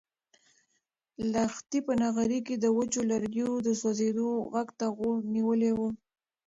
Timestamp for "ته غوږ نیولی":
4.79-5.71